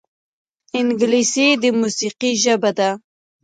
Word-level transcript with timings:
انګلیسي 0.79 1.47
د 1.61 1.63
موسیقۍ 1.79 2.31
ژبه 2.43 2.71
ده 2.77 2.89